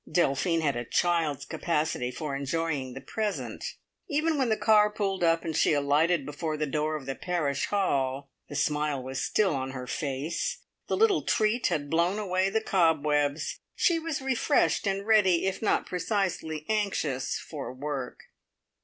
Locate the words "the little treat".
10.87-11.67